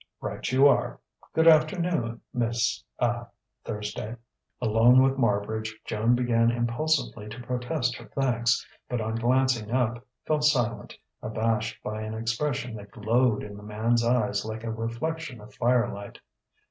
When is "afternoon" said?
1.47-2.21